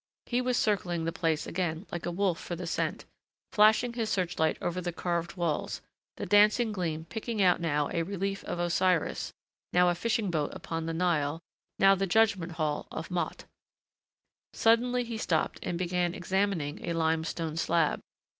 [0.25, 3.05] He was circling the place again like a wolf for the scent,
[3.51, 5.79] flashing his search light over the carved walls,
[6.17, 9.31] the dancing gleam picking out now a relief of Osiris,
[9.73, 11.39] now a fishing boat upon the Nile,
[11.77, 13.45] now the judgment hall of Maat.
[14.53, 18.01] Suddenly he stopped and began examining a limestone slab.